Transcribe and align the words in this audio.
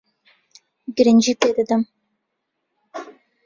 گرنگی 0.95 1.33
پێ 1.39 1.49
دەدەم. 1.57 1.81